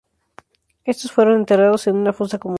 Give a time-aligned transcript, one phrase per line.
[0.83, 2.49] Estos fueron enterrados en una fosa común.